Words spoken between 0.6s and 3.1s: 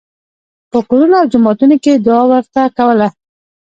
په کورونو او جوماتونو کې یې دعا ورته کوله.